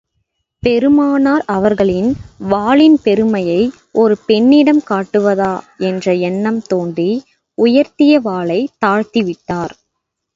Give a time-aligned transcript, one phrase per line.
[0.63, 2.07] பெருமானார் அவர்களின்
[2.47, 3.59] வாளின் பெருமையை
[3.91, 5.51] ஒரு பெண்ணிடம் காட்டுவதா
[5.77, 7.11] என்ற எண்ணம் தோன்றி,
[7.57, 9.75] உயர்த்திய வாளைத் தாழ்த்தி விட்டார்.